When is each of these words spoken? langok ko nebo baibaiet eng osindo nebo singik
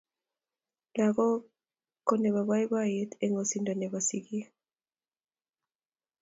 langok 0.97 1.41
ko 2.07 2.13
nebo 2.21 2.41
baibaiet 2.49 3.11
eng 3.23 3.33
osindo 3.41 3.71
nebo 3.75 3.99
singik 4.07 4.47